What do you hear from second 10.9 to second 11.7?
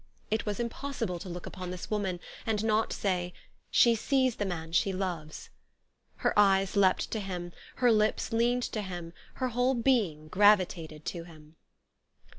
to him.